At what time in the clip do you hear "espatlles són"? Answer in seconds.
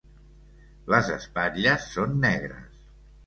1.17-2.17